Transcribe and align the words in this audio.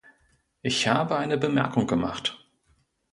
Ich 0.63 0.87
habe 0.87 1.17
eine 1.17 1.37
Bemerkung 1.37 1.85
gemacht. 1.85 2.43